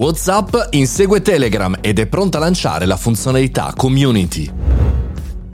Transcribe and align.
WhatsApp 0.00 0.54
insegue 0.70 1.20
Telegram 1.22 1.76
ed 1.80 1.98
è 1.98 2.06
pronta 2.06 2.38
a 2.38 2.40
lanciare 2.40 2.86
la 2.86 2.96
funzionalità 2.96 3.72
Community. 3.76 4.77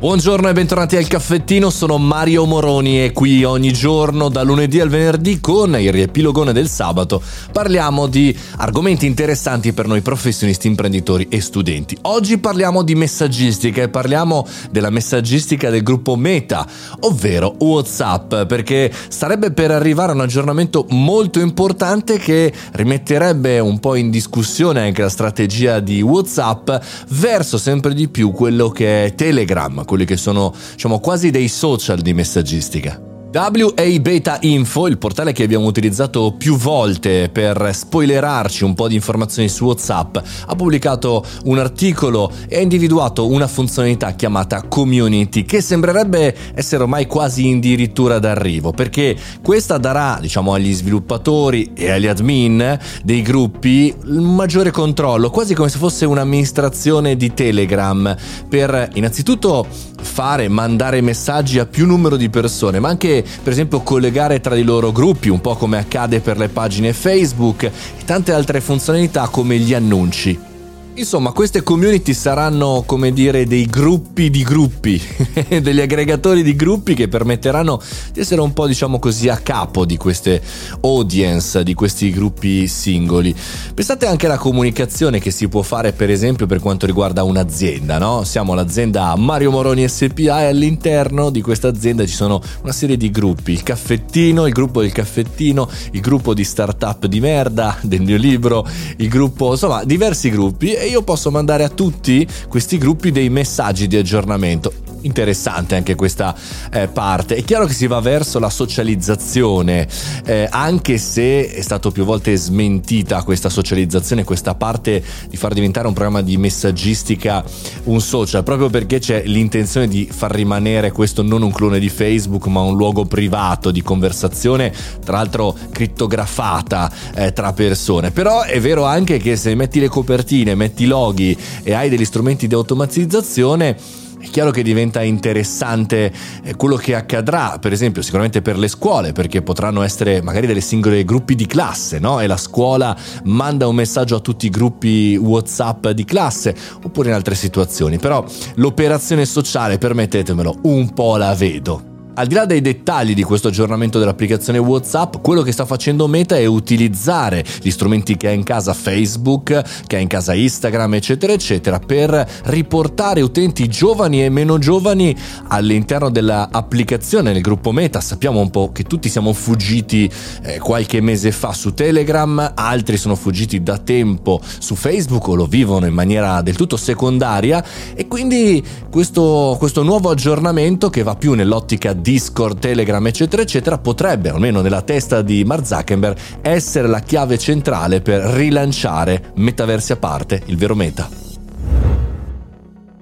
Buongiorno 0.04 0.50
e 0.50 0.52
bentornati 0.52 0.96
al 0.96 1.06
caffettino, 1.06 1.70
sono 1.70 1.96
Mario 1.96 2.44
Moroni 2.44 3.02
e 3.02 3.12
qui 3.12 3.42
ogni 3.42 3.72
giorno 3.72 4.28
da 4.28 4.42
lunedì 4.42 4.78
al 4.78 4.90
venerdì 4.90 5.40
con 5.40 5.80
il 5.80 5.90
riepilogone 5.90 6.52
del 6.52 6.68
sabato 6.68 7.22
parliamo 7.54 8.08
di 8.08 8.36
argomenti 8.56 9.06
interessanti 9.06 9.72
per 9.72 9.86
noi 9.86 10.02
professionisti, 10.02 10.66
imprenditori 10.66 11.28
e 11.30 11.40
studenti. 11.40 11.96
Oggi 12.02 12.36
parliamo 12.38 12.82
di 12.82 12.96
messaggistica 12.96 13.80
e 13.80 13.88
parliamo 13.88 14.46
della 14.70 14.90
messaggistica 14.90 15.70
del 15.70 15.84
gruppo 15.84 16.16
Meta, 16.16 16.66
ovvero 17.00 17.54
WhatsApp, 17.60 18.42
perché 18.42 18.92
starebbe 19.08 19.52
per 19.52 19.70
arrivare 19.70 20.10
a 20.10 20.16
un 20.16 20.22
aggiornamento 20.22 20.84
molto 20.90 21.38
importante 21.38 22.18
che 22.18 22.52
rimetterebbe 22.72 23.60
un 23.60 23.78
po' 23.78 23.94
in 23.94 24.10
discussione 24.10 24.80
anche 24.82 25.00
la 25.02 25.08
strategia 25.08 25.78
di 25.78 26.02
WhatsApp 26.02 26.70
verso 27.10 27.56
sempre 27.56 27.94
di 27.94 28.08
più 28.08 28.32
quello 28.32 28.68
che 28.68 29.06
è 29.06 29.14
Telegram 29.14 29.84
quelli 29.94 30.04
che 30.04 30.16
sono 30.16 30.52
diciamo, 30.72 30.98
quasi 30.98 31.30
dei 31.30 31.48
social 31.48 32.00
di 32.00 32.12
messaggistica. 32.12 33.13
WA 33.34 33.98
Beta 34.00 34.38
Info, 34.42 34.86
il 34.86 34.96
portale 34.96 35.32
che 35.32 35.42
abbiamo 35.42 35.66
utilizzato 35.66 36.36
più 36.38 36.56
volte 36.56 37.30
per 37.32 37.70
spoilerarci 37.74 38.62
un 38.62 38.74
po' 38.74 38.86
di 38.86 38.94
informazioni 38.94 39.48
su 39.48 39.64
WhatsApp, 39.64 40.18
ha 40.46 40.54
pubblicato 40.54 41.24
un 41.46 41.58
articolo 41.58 42.30
e 42.46 42.58
ha 42.58 42.60
individuato 42.60 43.26
una 43.26 43.48
funzionalità 43.48 44.12
chiamata 44.12 44.62
Community 44.68 45.42
che 45.44 45.60
sembrerebbe 45.60 46.32
essere 46.54 46.84
ormai 46.84 47.08
quasi 47.08 47.50
addirittura 47.50 48.20
d'arrivo 48.20 48.70
perché 48.70 49.16
questa 49.42 49.78
darà, 49.78 50.18
diciamo, 50.20 50.54
agli 50.54 50.72
sviluppatori 50.72 51.72
e 51.74 51.90
agli 51.90 52.06
admin 52.06 52.78
dei 53.02 53.22
gruppi 53.22 53.92
un 54.04 54.36
maggiore 54.36 54.70
controllo, 54.70 55.30
quasi 55.30 55.54
come 55.54 55.70
se 55.70 55.78
fosse 55.78 56.04
un'amministrazione 56.04 57.16
di 57.16 57.34
Telegram 57.34 58.16
per 58.48 58.90
innanzitutto 58.94 59.66
fare, 60.00 60.46
mandare 60.48 61.00
messaggi 61.00 61.58
a 61.58 61.66
più 61.66 61.86
numero 61.86 62.16
di 62.16 62.30
persone, 62.30 62.78
ma 62.78 62.88
anche 62.88 63.23
per 63.42 63.52
esempio 63.52 63.80
collegare 63.80 64.40
tra 64.40 64.56
i 64.56 64.62
loro 64.62 64.92
gruppi, 64.92 65.28
un 65.28 65.40
po' 65.40 65.56
come 65.56 65.78
accade 65.78 66.20
per 66.20 66.38
le 66.38 66.48
pagine 66.48 66.92
Facebook 66.92 67.64
e 67.64 67.72
tante 68.04 68.32
altre 68.32 68.60
funzionalità 68.60 69.28
come 69.28 69.58
gli 69.58 69.74
annunci. 69.74 70.53
Insomma, 70.96 71.32
queste 71.32 71.64
community 71.64 72.14
saranno 72.14 72.84
come 72.86 73.12
dire 73.12 73.48
dei 73.48 73.66
gruppi 73.66 74.30
di 74.30 74.44
gruppi, 74.44 75.02
degli 75.60 75.80
aggregatori 75.80 76.44
di 76.44 76.54
gruppi 76.54 76.94
che 76.94 77.08
permetteranno 77.08 77.82
di 78.12 78.20
essere 78.20 78.40
un 78.40 78.52
po' 78.52 78.68
diciamo 78.68 79.00
così 79.00 79.28
a 79.28 79.38
capo 79.38 79.84
di 79.84 79.96
queste 79.96 80.40
audience, 80.82 81.64
di 81.64 81.74
questi 81.74 82.12
gruppi 82.12 82.68
singoli. 82.68 83.34
Pensate 83.74 84.06
anche 84.06 84.26
alla 84.26 84.38
comunicazione 84.38 85.18
che 85.18 85.32
si 85.32 85.48
può 85.48 85.62
fare 85.62 85.90
per 85.90 86.10
esempio 86.10 86.46
per 86.46 86.60
quanto 86.60 86.86
riguarda 86.86 87.24
un'azienda, 87.24 87.98
no? 87.98 88.22
Siamo 88.22 88.54
l'azienda 88.54 89.16
Mario 89.16 89.50
Moroni 89.50 89.88
SPA 89.88 90.42
e 90.42 90.46
all'interno 90.46 91.30
di 91.30 91.40
questa 91.40 91.66
azienda 91.66 92.06
ci 92.06 92.14
sono 92.14 92.40
una 92.62 92.72
serie 92.72 92.96
di 92.96 93.10
gruppi, 93.10 93.50
il 93.50 93.64
caffettino, 93.64 94.46
il 94.46 94.52
gruppo 94.52 94.80
del 94.80 94.92
caffettino, 94.92 95.68
il 95.90 96.00
gruppo 96.00 96.34
di 96.34 96.44
startup 96.44 97.06
di 97.06 97.18
merda, 97.18 97.78
del 97.82 98.02
mio 98.02 98.16
libro, 98.16 98.64
il 98.98 99.08
gruppo, 99.08 99.50
insomma, 99.50 99.82
diversi 99.82 100.30
gruppi 100.30 100.82
e 100.84 100.88
io 100.88 101.02
posso 101.02 101.30
mandare 101.30 101.64
a 101.64 101.70
tutti 101.70 102.26
questi 102.48 102.76
gruppi 102.76 103.10
dei 103.10 103.30
messaggi 103.30 103.86
di 103.86 103.96
aggiornamento 103.96 104.83
interessante 105.04 105.74
anche 105.74 105.94
questa 105.94 106.34
eh, 106.70 106.88
parte. 106.88 107.36
È 107.36 107.44
chiaro 107.44 107.66
che 107.66 107.72
si 107.72 107.86
va 107.86 108.00
verso 108.00 108.38
la 108.38 108.50
socializzazione, 108.50 109.86
eh, 110.24 110.46
anche 110.50 110.98
se 110.98 111.50
è 111.50 111.60
stato 111.60 111.90
più 111.90 112.04
volte 112.04 112.36
smentita 112.36 113.22
questa 113.22 113.48
socializzazione, 113.48 114.24
questa 114.24 114.54
parte 114.54 115.02
di 115.28 115.36
far 115.36 115.54
diventare 115.54 115.86
un 115.86 115.94
programma 115.94 116.22
di 116.22 116.36
messaggistica 116.36 117.44
un 117.84 118.00
social, 118.00 118.42
proprio 118.42 118.68
perché 118.68 118.98
c'è 118.98 119.22
l'intenzione 119.24 119.88
di 119.88 120.08
far 120.10 120.32
rimanere 120.32 120.92
questo 120.92 121.22
non 121.22 121.42
un 121.42 121.52
clone 121.52 121.78
di 121.78 121.88
Facebook, 121.88 122.46
ma 122.46 122.60
un 122.60 122.76
luogo 122.76 123.04
privato 123.04 123.70
di 123.70 123.82
conversazione, 123.82 124.72
tra 125.04 125.16
l'altro 125.16 125.56
crittografata 125.70 126.90
eh, 127.14 127.32
tra 127.32 127.52
persone. 127.52 128.10
Però 128.10 128.42
è 128.42 128.60
vero 128.60 128.84
anche 128.84 129.18
che 129.18 129.36
se 129.36 129.54
metti 129.54 129.80
le 129.80 129.88
copertine, 129.88 130.54
metti 130.54 130.84
i 130.84 130.86
loghi 130.86 131.36
e 131.62 131.72
hai 131.72 131.88
degli 131.88 132.04
strumenti 132.04 132.46
di 132.46 132.54
automatizzazione, 132.54 133.76
è 134.24 134.30
chiaro 134.30 134.50
che 134.50 134.62
diventa 134.62 135.02
interessante 135.02 136.10
eh, 136.42 136.54
quello 136.56 136.76
che 136.76 136.94
accadrà, 136.94 137.58
per 137.60 137.72
esempio, 137.72 138.00
sicuramente 138.00 138.40
per 138.40 138.56
le 138.56 138.68
scuole, 138.68 139.12
perché 139.12 139.42
potranno 139.42 139.82
essere 139.82 140.22
magari 140.22 140.46
delle 140.46 140.62
singole 140.62 141.04
gruppi 141.04 141.34
di 141.34 141.46
classe, 141.46 141.98
no? 141.98 142.20
E 142.20 142.26
la 142.26 142.38
scuola 142.38 142.96
manda 143.24 143.68
un 143.68 143.74
messaggio 143.74 144.16
a 144.16 144.20
tutti 144.20 144.46
i 144.46 144.50
gruppi 144.50 145.14
WhatsApp 145.16 145.88
di 145.88 146.04
classe, 146.04 146.56
oppure 146.82 147.10
in 147.10 147.14
altre 147.14 147.34
situazioni. 147.34 147.98
Però 147.98 148.24
l'operazione 148.54 149.26
sociale, 149.26 149.76
permettetemelo, 149.76 150.60
un 150.62 150.92
po' 150.94 151.16
la 151.16 151.34
vedo. 151.34 151.93
Al 152.16 152.28
di 152.28 152.34
là 152.34 152.44
dei 152.44 152.60
dettagli 152.60 153.12
di 153.12 153.24
questo 153.24 153.48
aggiornamento 153.48 153.98
dell'applicazione 153.98 154.58
WhatsApp, 154.58 155.16
quello 155.20 155.42
che 155.42 155.50
sta 155.50 155.64
facendo 155.64 156.06
Meta 156.06 156.36
è 156.36 156.46
utilizzare 156.46 157.44
gli 157.60 157.70
strumenti 157.70 158.16
che 158.16 158.28
ha 158.28 158.30
in 158.30 158.44
casa 158.44 158.72
Facebook, 158.72 159.60
che 159.88 159.96
ha 159.96 159.98
in 159.98 160.06
casa 160.06 160.32
Instagram, 160.32 160.94
eccetera, 160.94 161.32
eccetera, 161.32 161.80
per 161.80 162.24
riportare 162.44 163.20
utenti 163.20 163.66
giovani 163.66 164.24
e 164.24 164.28
meno 164.28 164.58
giovani 164.58 165.16
all'interno 165.48 166.08
dell'applicazione 166.08 167.32
nel 167.32 167.40
gruppo 167.40 167.72
Meta. 167.72 168.00
Sappiamo 168.00 168.38
un 168.38 168.50
po' 168.50 168.70
che 168.70 168.84
tutti 168.84 169.08
siamo 169.08 169.32
fuggiti 169.32 170.08
eh, 170.42 170.60
qualche 170.60 171.00
mese 171.00 171.32
fa 171.32 171.52
su 171.52 171.74
Telegram, 171.74 172.52
altri 172.54 172.96
sono 172.96 173.16
fuggiti 173.16 173.60
da 173.60 173.78
tempo 173.78 174.40
su 174.60 174.76
Facebook 174.76 175.26
o 175.26 175.34
lo 175.34 175.46
vivono 175.46 175.86
in 175.86 175.94
maniera 175.94 176.42
del 176.42 176.54
tutto 176.54 176.76
secondaria 176.76 177.64
e 177.92 178.06
quindi 178.06 178.62
questo, 178.88 179.56
questo 179.58 179.82
nuovo 179.82 180.10
aggiornamento 180.10 180.90
che 180.90 181.02
va 181.02 181.16
più 181.16 181.32
nell'ottica 181.32 181.92
Discord, 182.04 182.58
Telegram, 182.58 183.04
eccetera, 183.06 183.40
eccetera, 183.40 183.78
potrebbe, 183.78 184.28
almeno 184.28 184.60
nella 184.60 184.82
testa 184.82 185.22
di 185.22 185.42
Mark 185.42 185.64
Zuckerberg, 185.64 186.18
essere 186.42 186.86
la 186.86 187.00
chiave 187.00 187.38
centrale 187.38 188.02
per 188.02 188.20
rilanciare, 188.20 189.32
metaversi 189.36 189.92
a 189.92 189.96
parte, 189.96 190.42
il 190.44 190.58
vero 190.58 190.74
meta. 190.74 191.33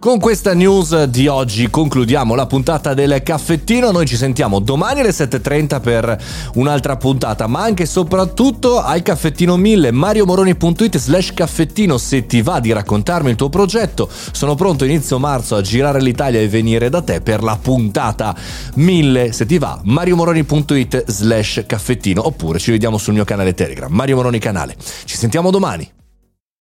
Con 0.02 0.18
questa 0.18 0.52
news 0.52 1.04
di 1.04 1.28
oggi 1.28 1.70
concludiamo 1.70 2.34
la 2.34 2.46
puntata 2.46 2.92
del 2.92 3.22
caffettino. 3.22 3.92
Noi 3.92 4.04
ci 4.04 4.16
sentiamo 4.16 4.58
domani 4.58 4.98
alle 4.98 5.10
7.30 5.10 5.80
per 5.80 6.24
un'altra 6.54 6.96
puntata, 6.96 7.46
ma 7.46 7.62
anche 7.62 7.84
e 7.84 7.86
soprattutto 7.86 8.82
al 8.82 9.00
caffettino 9.02 9.56
1000 9.56 9.92
mariomoroni.it 9.92 10.98
slash 10.98 11.32
caffettino 11.34 11.98
se 11.98 12.26
ti 12.26 12.42
va 12.42 12.58
di 12.58 12.72
raccontarmi 12.72 13.30
il 13.30 13.36
tuo 13.36 13.48
progetto. 13.48 14.10
Sono 14.10 14.56
pronto 14.56 14.84
inizio 14.84 15.20
marzo 15.20 15.54
a 15.54 15.60
girare 15.60 16.00
l'Italia 16.00 16.41
e 16.41 16.48
venire 16.48 16.88
da 16.88 17.00
te 17.00 17.20
per 17.20 17.44
la 17.44 17.56
puntata 17.62 18.34
1000 18.74 19.30
se 19.30 19.46
ti 19.46 19.58
va 19.58 19.80
mariomoroni.it 19.84 21.04
slash 21.06 21.62
caffettino 21.64 22.26
oppure 22.26 22.58
ci 22.58 22.72
vediamo 22.72 22.98
sul 22.98 23.14
mio 23.14 23.24
canale 23.24 23.54
Telegram 23.54 23.92
Mario 23.92 24.16
Moroni 24.16 24.41
canale. 24.41 24.74
Ci 25.04 25.16
sentiamo 25.16 25.52
domani. 25.52 26.01